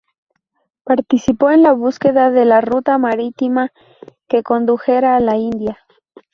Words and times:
Participó 0.83 1.51
en 1.51 1.61
la 1.61 1.73
búsqueda 1.73 2.31
de 2.31 2.43
la 2.43 2.59
ruta 2.59 2.97
marítima 2.97 3.71
que 4.27 4.41
condujera 4.41 5.15
a 5.15 5.19
la 5.19 5.37
India. 5.37 5.77